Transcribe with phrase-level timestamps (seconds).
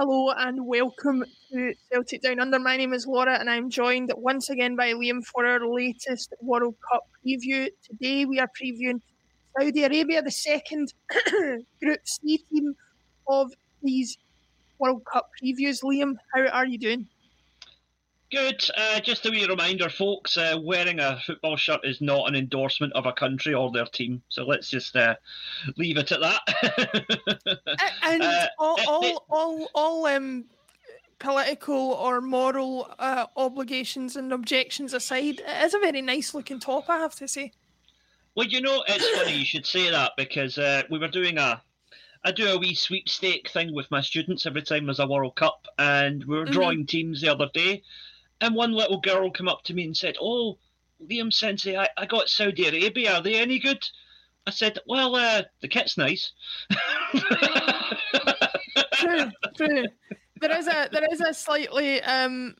[0.00, 2.60] Hello and welcome to Celtic Down Under.
[2.60, 6.76] My name is Laura and I'm joined once again by Liam for our latest World
[6.88, 7.66] Cup preview.
[7.82, 9.00] Today we are previewing
[9.58, 10.94] Saudi Arabia, the second
[11.82, 12.74] Group C team
[13.26, 13.50] of
[13.82, 14.16] these
[14.78, 15.82] World Cup previews.
[15.82, 17.08] Liam, how are you doing?
[18.30, 18.62] Good.
[18.76, 20.36] Uh, just a wee reminder, folks.
[20.36, 24.22] Uh, wearing a football shirt is not an endorsement of a country or their team.
[24.28, 25.14] So let's just uh,
[25.76, 26.40] leave it at that.
[28.02, 30.44] and uh, all, all, all, all um,
[31.18, 36.90] political or moral uh, obligations and objections aside, it is a very nice looking top,
[36.90, 37.52] I have to say.
[38.34, 41.62] Well, you know, it's funny you should say that because uh, we were doing a
[42.24, 45.66] I do a wee sweepstake thing with my students every time there's a World Cup,
[45.78, 46.52] and we were mm-hmm.
[46.52, 46.86] drawing mm-hmm.
[46.86, 47.82] teams the other day,
[48.40, 50.58] and one little girl came up to me and said, "Oh,
[51.02, 53.16] Liam Sensei, I, I got Saudi Arabia.
[53.16, 53.84] Are they any good?"
[54.46, 56.32] I said, "Well, uh, the kit's nice."
[58.94, 59.86] true, true.
[60.40, 62.54] There is a there is a slightly um,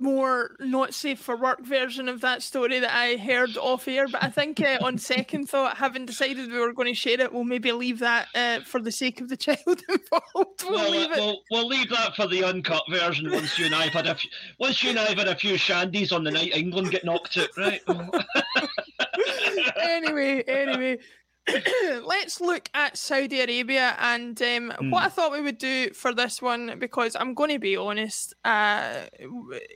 [0.00, 4.08] more not safe for work version of that story that I heard off air.
[4.08, 7.32] But I think uh, on second thought, having decided we were going to share it,
[7.32, 10.64] we'll maybe leave that uh, for the sake of the child involved.
[10.64, 11.18] We'll, we'll leave it.
[11.18, 14.30] We'll, we'll, leave that for the uncut version once you and I've had a few,
[14.58, 17.48] once you and I've had a few shandies on the night England get knocked out,
[17.56, 17.80] right?
[19.80, 20.98] anyway, anyway.
[22.04, 24.90] let's look at Saudi Arabia and um, mm.
[24.90, 28.34] what I thought we would do for this one because I'm going to be honest,
[28.44, 29.06] uh,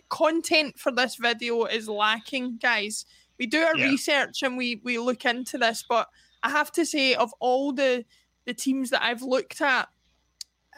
[0.08, 3.06] content for this video is lacking, guys.
[3.38, 3.86] We do our yeah.
[3.86, 6.08] research and we we look into this, but
[6.42, 8.04] I have to say, of all the
[8.44, 9.88] the teams that I've looked at,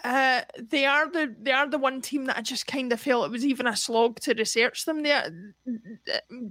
[0.04, 3.26] uh, they are the they are the one team that I just kind of felt
[3.26, 5.02] it was even a slog to research them.
[5.02, 5.30] Their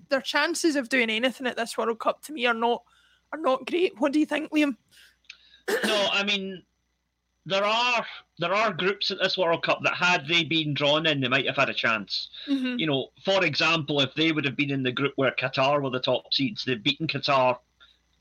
[0.10, 2.84] their chances of doing anything at this World Cup to me are not
[3.32, 4.00] are not great.
[4.00, 4.76] What do you think, Liam?
[5.70, 6.64] no, I mean
[7.46, 8.06] there are
[8.40, 11.46] there are groups at this World Cup that had they been drawn in, they might
[11.46, 12.30] have had a chance.
[12.48, 12.80] Mm-hmm.
[12.80, 15.92] You know, for example, if they would have been in the group where Qatar were
[15.92, 17.58] the top seeds, they've beaten Qatar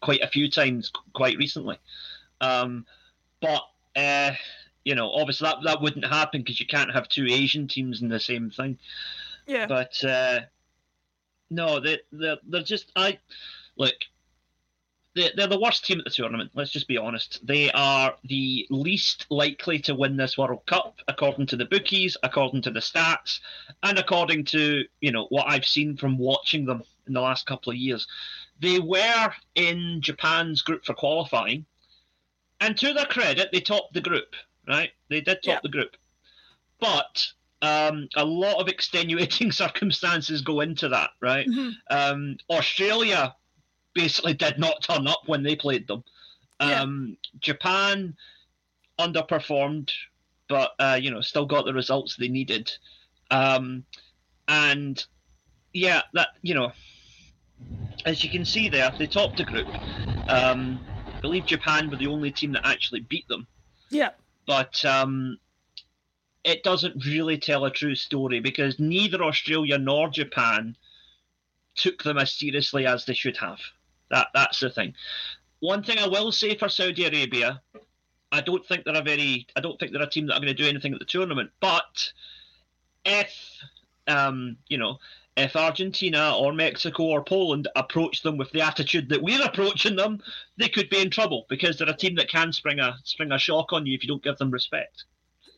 [0.00, 1.78] quite a few times quite recently.
[2.40, 2.84] Um,
[3.40, 3.62] but
[3.96, 4.32] uh,
[4.84, 8.08] you know, obviously that that wouldn't happen because you can't have two Asian teams in
[8.08, 8.78] the same thing.
[9.46, 9.66] Yeah.
[9.66, 10.40] But uh,
[11.50, 13.18] no, they they they're just I
[13.76, 13.94] look
[15.14, 16.50] they're the worst team at the tournament.
[16.54, 17.44] Let's just be honest.
[17.46, 22.62] They are the least likely to win this World Cup, according to the bookies, according
[22.62, 23.40] to the stats,
[23.82, 27.70] and according to you know what I've seen from watching them in the last couple
[27.70, 28.06] of years.
[28.60, 31.64] They were in Japan's group for qualifying,
[32.60, 34.34] and to their credit, they topped the group.
[34.66, 35.60] Right, they did top yeah.
[35.62, 35.96] the group,
[36.80, 37.24] but
[37.62, 41.10] um, a lot of extenuating circumstances go into that.
[41.20, 41.70] Right, mm-hmm.
[41.88, 43.36] um, Australia
[43.94, 46.04] basically did not turn up when they played them.
[46.60, 47.38] Um, yeah.
[47.40, 48.16] Japan
[48.98, 49.90] underperformed,
[50.48, 52.70] but uh, you know still got the results they needed.
[53.30, 53.84] Um,
[54.48, 55.04] and
[55.72, 56.72] yeah, that you know,
[58.04, 59.68] as you can see there, they topped the group.
[60.28, 63.46] Um, I believe Japan were the only team that actually beat them.
[63.90, 64.10] Yeah,
[64.46, 65.38] but um,
[66.44, 70.76] it doesn't really tell a true story because neither Australia nor Japan
[71.74, 73.60] took them as seriously as they should have.
[74.14, 74.94] That that's the thing.
[75.58, 77.60] One thing I will say for Saudi Arabia,
[78.30, 80.54] I don't think they're a very, I don't think they're a team that are going
[80.54, 81.50] to do anything at the tournament.
[81.60, 82.12] But
[83.04, 83.34] if,
[84.06, 84.98] um, you know,
[85.36, 90.22] if Argentina or Mexico or Poland approach them with the attitude that we're approaching them,
[90.58, 93.38] they could be in trouble because they're a team that can spring a spring a
[93.38, 95.06] shock on you if you don't give them respect.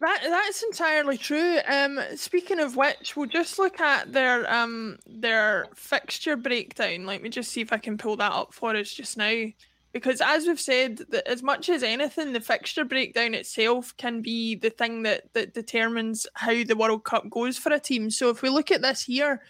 [0.01, 1.59] That that's entirely true.
[1.67, 7.07] Um, speaking of which, we'll just look at their um their fixture breakdown.
[7.07, 9.47] Let me just see if I can pull that up for us just now.
[9.93, 14.55] Because as we've said, that as much as anything, the fixture breakdown itself can be
[14.55, 18.11] the thing that, that determines how the World Cup goes for a team.
[18.11, 19.41] So if we look at this here,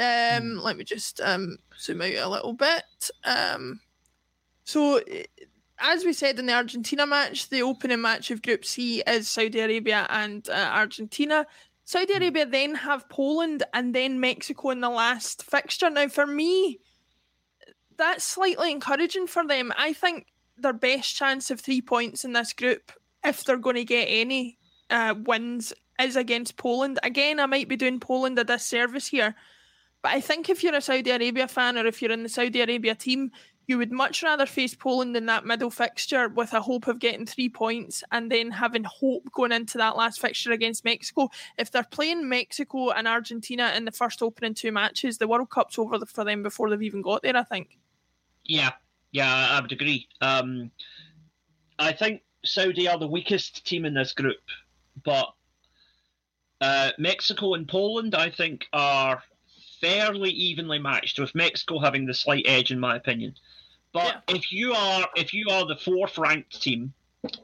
[0.00, 0.62] um, mm.
[0.64, 2.82] let me just um zoom out a little bit.
[3.22, 3.78] Um,
[4.64, 5.00] so
[5.84, 9.60] as we said in the Argentina match, the opening match of Group C is Saudi
[9.60, 11.46] Arabia and uh, Argentina.
[11.84, 12.22] Saudi hmm.
[12.22, 15.90] Arabia then have Poland and then Mexico in the last fixture.
[15.90, 16.80] Now, for me,
[17.98, 19.72] that's slightly encouraging for them.
[19.76, 20.26] I think
[20.56, 22.90] their best chance of three points in this group,
[23.22, 24.56] if they're going to get any
[24.88, 26.98] uh, wins, is against Poland.
[27.02, 29.34] Again, I might be doing Poland a disservice here,
[30.02, 32.62] but I think if you're a Saudi Arabia fan or if you're in the Saudi
[32.62, 33.32] Arabia team,
[33.66, 37.26] you would much rather face Poland in that middle fixture with a hope of getting
[37.26, 41.30] three points and then having hope going into that last fixture against Mexico.
[41.58, 45.78] If they're playing Mexico and Argentina in the first opening two matches, the World Cup's
[45.78, 47.78] over for them before they've even got there, I think.
[48.44, 48.72] Yeah,
[49.12, 50.08] yeah, I would agree.
[50.20, 50.70] Um,
[51.78, 54.42] I think Saudi are the weakest team in this group,
[55.04, 55.32] but
[56.60, 59.22] Uh, Mexico and Poland, I think, are
[59.84, 63.34] fairly evenly matched, with Mexico having the slight edge, in my opinion.
[63.92, 64.34] But yeah.
[64.34, 66.94] if you are if you are the fourth ranked team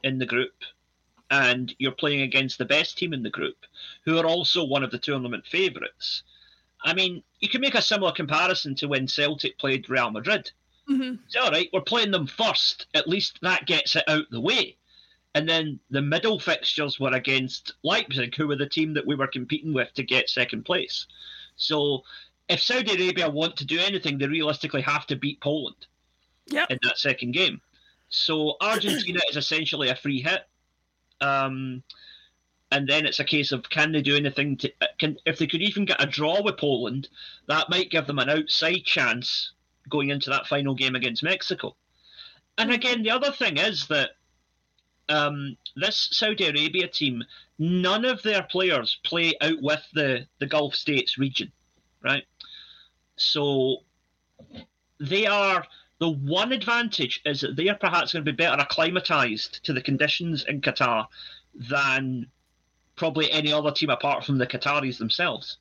[0.03, 0.53] in the group,
[1.29, 3.57] and you're playing against the best team in the group,
[4.05, 6.23] who are also one of the tournament favourites,
[6.83, 10.51] I mean, you can make a similar comparison to when Celtic played Real Madrid.
[10.89, 11.15] Mm-hmm.
[11.25, 11.69] It's all right.
[11.71, 12.87] We're playing them first.
[12.95, 14.77] At least that gets it out the way.
[15.35, 19.27] And then the middle fixtures were against Leipzig, who were the team that we were
[19.27, 21.05] competing with to get second place.
[21.55, 22.03] So
[22.51, 25.87] if Saudi Arabia want to do anything, they realistically have to beat Poland
[26.47, 26.69] yep.
[26.69, 27.61] in that second game.
[28.09, 30.41] So Argentina is essentially a free hit.
[31.21, 31.83] Um,
[32.71, 35.61] and then it's a case of can they do anything to can if they could
[35.61, 37.09] even get a draw with Poland,
[37.47, 39.51] that might give them an outside chance
[39.89, 41.75] going into that final game against Mexico.
[42.57, 44.11] And again, the other thing is that
[45.09, 47.23] um, this Saudi Arabia team,
[47.59, 51.51] none of their players play out with the, the Gulf states region,
[52.03, 52.23] right?
[53.17, 53.77] So
[54.99, 55.65] they are
[55.99, 59.81] the one advantage is that they are perhaps going to be better acclimatized to the
[59.81, 61.05] conditions in Qatar
[61.53, 62.25] than
[62.95, 65.57] probably any other team apart from the Qataris themselves.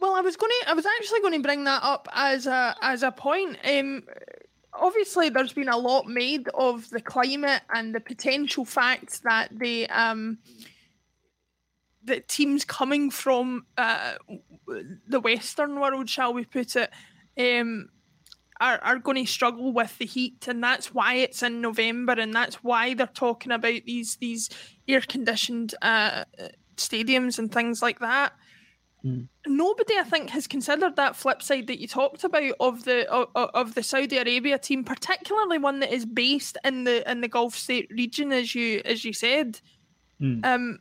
[0.00, 2.76] Well, I was going to, I was actually going to bring that up as a
[2.82, 3.58] as a point.
[3.64, 4.04] Um,
[4.72, 9.88] obviously, there's been a lot made of the climate and the potential fact that the
[9.90, 10.38] um,
[12.04, 14.14] that teams coming from uh,
[15.06, 16.90] the Western world, shall we put it,
[17.38, 17.88] um,
[18.60, 22.32] are, are going to struggle with the heat, and that's why it's in November, and
[22.32, 24.48] that's why they're talking about these these
[24.86, 26.24] air conditioned uh,
[26.76, 28.32] stadiums and things like that.
[29.04, 29.28] Mm.
[29.46, 33.28] Nobody, I think, has considered that flip side that you talked about of the of,
[33.34, 37.54] of the Saudi Arabia team, particularly one that is based in the in the Gulf
[37.54, 39.60] state region, as you as you said.
[40.20, 40.44] Mm.
[40.44, 40.78] Um,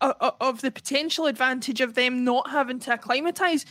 [0.00, 3.64] of the potential advantage of them not having to acclimatise.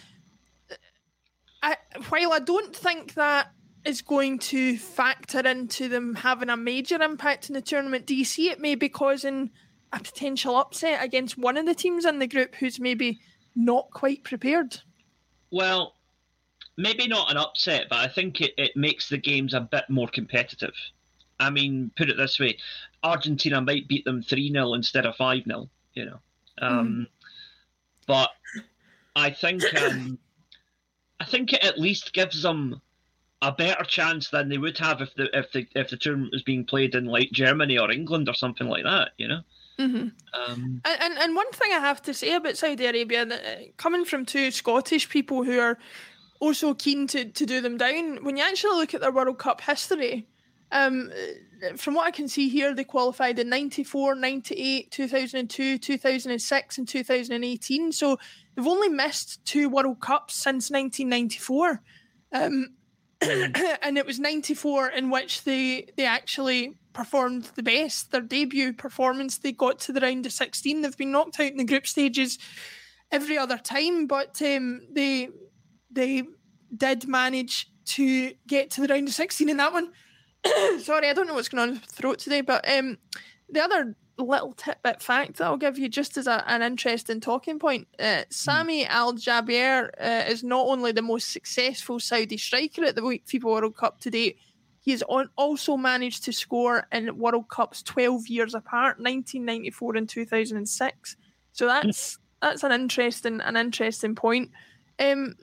[1.64, 1.78] I,
[2.10, 3.52] while I don't think that
[3.86, 8.26] is going to factor into them having a major impact in the tournament, do you
[8.26, 9.50] see it maybe causing
[9.94, 13.20] a potential upset against one of the teams in the group who's maybe
[13.56, 14.82] not quite prepared?
[15.52, 15.94] Well,
[16.78, 20.08] maybe not an upset, but I think it, it makes the games a bit more
[20.08, 20.74] competitive.
[21.40, 22.58] I mean, put it this way
[23.04, 26.20] Argentina might beat them 3 0 instead of 5 0, you know.
[26.62, 27.08] Um, mm.
[28.06, 28.30] But
[29.16, 30.18] I think um,
[31.20, 32.82] I think it at least gives them
[33.42, 36.44] a better chance than they would have if the if the if the tournament was
[36.44, 39.42] being played in like Germany or England or something like that, you know.
[39.80, 40.08] Mm-hmm.
[40.34, 43.38] Um, and, and and one thing I have to say about Saudi Arabia, uh,
[43.78, 45.78] coming from two Scottish people who are
[46.40, 49.62] also keen to, to do them down, when you actually look at their World Cup
[49.62, 50.28] history,
[50.72, 51.12] um,
[51.76, 57.92] from what I can see here, they qualified in 94, 98, 2002, 2006, and 2018.
[57.92, 58.18] So
[58.56, 61.82] they've only missed two World Cups since 1994.
[62.34, 62.70] Um,
[63.22, 68.12] and it was 94 in which they, they actually performed the best.
[68.12, 70.82] Their debut performance, they got to the round of 16.
[70.82, 72.38] They've been knocked out in the group stages
[73.12, 75.30] every other time, but um, they
[75.90, 76.24] they
[76.76, 79.94] did manage to get to the round of 16 in that one.
[80.80, 82.98] Sorry, I don't know what's going on with throat today, but um,
[83.50, 87.60] the other little tidbit fact that I'll give you just as a, an interesting talking
[87.60, 88.90] point uh, Sami mm.
[88.90, 93.76] Al Jaber uh, is not only the most successful Saudi striker at the FIFA World
[93.76, 94.38] Cup to date,
[94.80, 100.10] he has on, also managed to score in World Cups 12 years apart, 1994 and
[100.10, 101.18] 2006.
[101.52, 104.52] So that's that's an interesting an interesting point.
[105.00, 105.36] Um,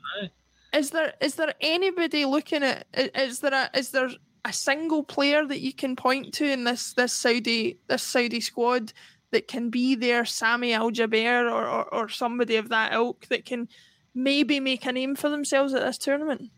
[0.74, 4.10] is there is there anybody looking at is there a is there
[4.44, 8.92] a single player that you can point to in this this Saudi this Saudi squad
[9.30, 13.44] that can be there, Sami Al Jaber or, or, or somebody of that ilk that
[13.44, 13.68] can
[14.14, 16.50] maybe make a name for themselves at this tournament?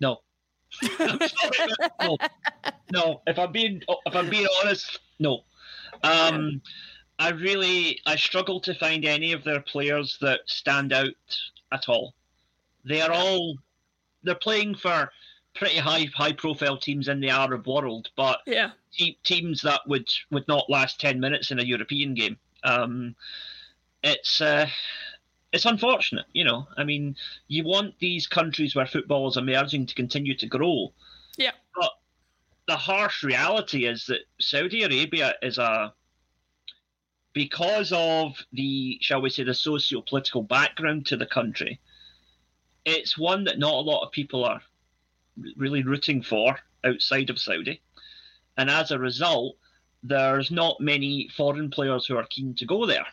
[0.00, 0.18] No,
[1.00, 2.16] no,
[2.92, 3.22] no.
[3.26, 5.40] If I'm being if I'm being honest, no.
[6.02, 6.62] Um,
[7.18, 11.08] I really I struggle to find any of their players that stand out
[11.72, 12.14] at all.
[12.84, 13.56] They are all
[14.22, 15.10] they're playing for
[15.58, 20.08] pretty high high profile teams in the Arab world, but yeah, te- teams that would
[20.30, 22.38] would not last ten minutes in a European game.
[22.64, 23.16] Um,
[24.02, 24.68] it's uh,
[25.52, 26.68] it's unfortunate, you know.
[26.76, 27.16] I mean,
[27.48, 30.92] you want these countries where football is emerging to continue to grow.
[31.36, 31.52] Yeah.
[31.74, 31.92] But
[32.66, 35.92] the harsh reality is that Saudi Arabia is a
[37.32, 41.80] because of the shall we say the socio-political background to the country,
[42.84, 44.60] it's one that not a lot of people are
[45.56, 47.80] really rooting for outside of Saudi.
[48.56, 49.56] And as a result,
[50.02, 53.06] there's not many foreign players who are keen to go there.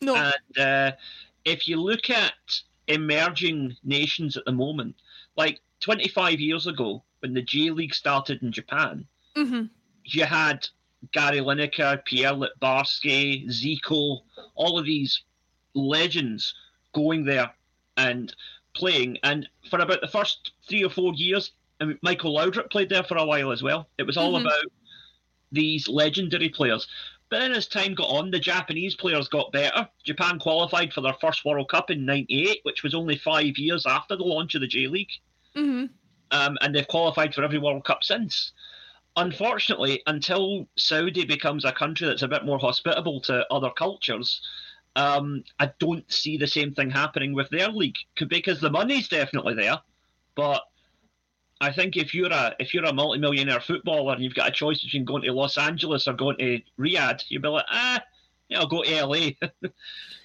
[0.00, 0.16] No.
[0.16, 0.92] And uh,
[1.44, 4.96] if you look at emerging nations at the moment,
[5.36, 9.64] like 25 years ago when the J League started in Japan, hmm
[10.04, 10.66] you had
[11.12, 14.20] Gary Lineker, Pierre Littbarski, Zico,
[14.54, 15.22] all of these
[15.74, 16.54] legends
[16.92, 17.50] going there
[17.96, 18.34] and
[18.74, 19.18] playing.
[19.22, 23.16] And for about the first three or four years, mean, Michael Laudrup played there for
[23.16, 23.88] a while as well.
[23.98, 24.42] It was all Mhm.
[24.42, 24.64] about
[25.52, 26.86] these legendary players.
[27.28, 29.88] But then as time got on, the Japanese players got better.
[30.04, 34.16] Japan qualified for their first World Cup in '98, which was only five years after
[34.16, 35.12] the launch of the J League
[35.54, 35.86] hmm
[36.32, 38.52] um, and they've qualified for every World Cup since.
[39.16, 44.40] Unfortunately, until Saudi becomes a country that's a bit more hospitable to other cultures,
[44.96, 47.96] um, I don't see the same thing happening with their league
[48.28, 49.78] because the money's definitely there,
[50.34, 50.62] but
[51.60, 54.82] I think if you're a if you're a multimillionaire footballer and you've got a choice
[54.82, 58.02] between going to Los Angeles or going to Riyadh, you'd be like, ah,
[58.48, 59.14] yeah, I'll go to LA.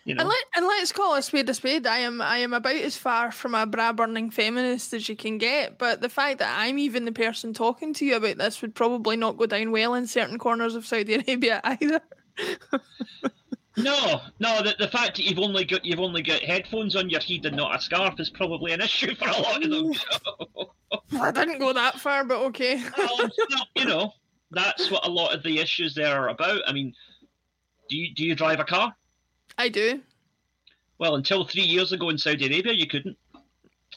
[0.05, 1.86] you know, And, let, and let's call a spade a spade.
[1.86, 5.38] I am I am about as far from a bra burning feminist as you can
[5.38, 5.77] get.
[5.77, 9.17] But the fact that I'm even the person talking to you about this would probably
[9.17, 12.01] not go down well in certain corners of Saudi Arabia either.
[13.77, 14.63] No, no.
[14.63, 17.55] The, the fact that you've only got you've only got headphones on your head and
[17.58, 19.91] not a scarf is probably an issue for a lot of them.
[21.20, 22.82] I didn't go that far, but okay.
[22.98, 23.29] Well,
[23.75, 24.13] you know,
[24.51, 26.62] that's what a lot of the issues there are about.
[26.67, 26.94] I mean,
[27.89, 28.96] do you do you drive a car?
[29.58, 30.01] I do.
[30.98, 33.17] Well, until three years ago in Saudi Arabia, you couldn't.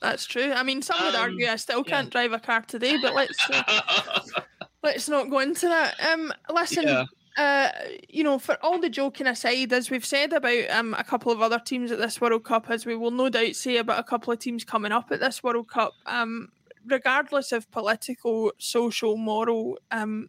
[0.00, 0.52] That's true.
[0.52, 1.90] I mean, some would Um, argue I still yeah.
[1.92, 4.20] can't drive a car today, but let's uh,
[4.82, 5.94] let's not go into that.
[6.04, 7.04] Um, listen, yeah,
[7.38, 7.70] uh,
[8.08, 11.40] you know, for all the joking aside, as we've said about um, a couple of
[11.40, 14.32] other teams at this World Cup, as we will no doubt say about a couple
[14.32, 16.48] of teams coming up at this World Cup, um,
[16.84, 20.28] regardless of political, social, moral um,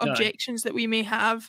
[0.00, 1.48] objections that we may have,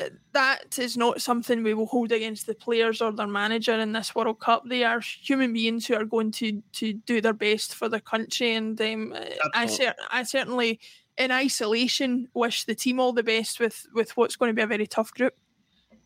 [0.00, 3.92] uh, that is not something we will hold against the players or their manager in
[3.92, 4.64] this World Cup.
[4.66, 8.54] They are human beings who are going to to do their best for the country,
[8.54, 9.14] and um,
[9.54, 10.80] I cer- I certainly
[11.20, 14.66] in isolation wish the team all the best with with what's going to be a
[14.66, 15.34] very tough group.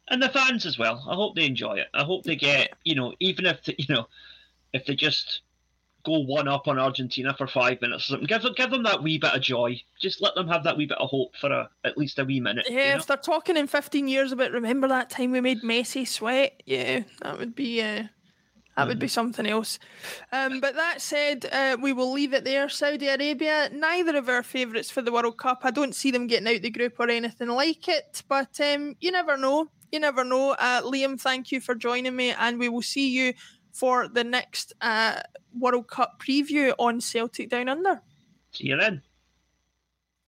[0.09, 1.03] and the fans as well.
[1.09, 1.89] I hope they enjoy it.
[1.95, 4.07] I hope they get you know, even if they, you know,
[4.73, 5.43] if they just
[6.05, 9.03] go one up on Argentina for five minutes or something, give them give them that
[9.03, 9.81] wee bit of joy.
[10.01, 12.41] Just let them have that wee bit of hope for a, at least a wee
[12.41, 12.67] minute.
[12.69, 12.97] you Yeah, know?
[13.01, 17.05] if they're talking in 15 years about remember that time we made Messi sweat, yeah,
[17.23, 18.05] that would be uh,
[18.77, 19.79] that would be something else.
[20.33, 22.69] Um, but that said, uh, we will leave it there.
[22.69, 25.61] Saudi Arabia, neither of our favourites for the World Cup.
[25.63, 29.13] I don't see them getting out the group or anything like it, but um, you
[29.13, 29.71] never know.
[29.93, 30.57] You never know.
[30.59, 33.33] Uh, Liam, thank you for joining me, and we will see you
[33.73, 35.21] for the next uh,
[35.57, 38.03] World Cup preview on Celtic Down Under.
[38.53, 39.03] See you then.